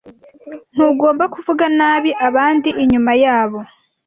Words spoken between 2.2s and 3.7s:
abandi inyuma yabo.